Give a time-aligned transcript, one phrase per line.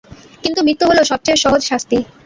[0.43, 1.97] কিন্তু মৃত্যু হল সবচেয়ে সহজ শাস্তি।